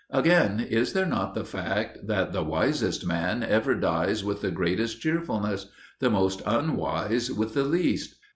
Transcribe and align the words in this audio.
Again, 0.09 0.59
is 0.59 0.93
there 0.93 1.05
not 1.05 1.35
the 1.35 1.45
fact 1.45 2.07
that 2.07 2.33
the 2.33 2.43
wisest 2.43 3.05
man 3.05 3.43
ever 3.43 3.75
dies 3.75 4.23
with 4.23 4.41
the 4.41 4.49
greatest 4.49 4.99
cheerfulness, 4.99 5.67
the 5.99 6.09
most 6.09 6.41
unwise 6.47 7.29
with 7.31 7.53
the 7.53 7.65
least? 7.65 8.15